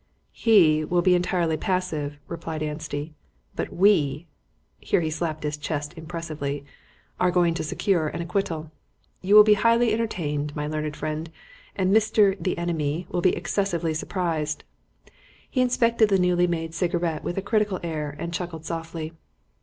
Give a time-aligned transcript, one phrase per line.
[0.33, 3.13] "He will be entirely passive," replied Anstey,
[3.55, 4.25] "but we"
[4.79, 6.65] here he slapped his chest impressively
[7.19, 8.71] "are going to secure an acquittal.
[9.21, 11.29] You will be highly entertained, my learned friend,
[11.75, 12.35] and Mr.
[12.41, 14.63] The Enemy will be excessively surprised."
[15.47, 19.13] He inspected the newly made cigarette with a critical air and chuckled softly.